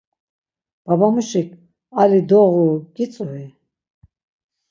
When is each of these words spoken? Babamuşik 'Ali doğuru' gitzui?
Babamuşik 0.85 1.49
'Ali 1.91 2.21
doğuru' 2.29 2.85
gitzui? 2.95 3.45